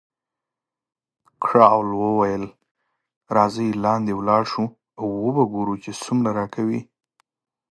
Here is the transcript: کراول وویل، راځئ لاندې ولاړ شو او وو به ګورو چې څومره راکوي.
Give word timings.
کراول 1.43 1.89
وویل، 2.01 2.45
راځئ 3.35 3.69
لاندې 3.85 4.11
ولاړ 4.15 4.43
شو 4.51 4.65
او 4.99 5.05
وو 5.19 5.29
به 5.35 5.43
ګورو 5.53 5.75
چې 5.83 5.91
څومره 6.03 6.29
راکوي. 6.39 6.81